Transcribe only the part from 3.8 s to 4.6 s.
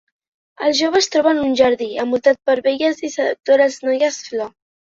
noies-flor.